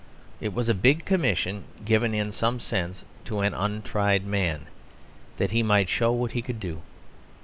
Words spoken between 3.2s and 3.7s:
to an